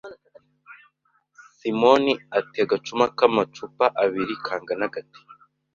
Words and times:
Simoni 1.55 2.13
ati 2.37 2.57
agacuma 2.65 3.05
k'amacupa 3.17 3.85
abiri 4.03 4.33
kangana 4.45 4.85
gate 4.93 5.21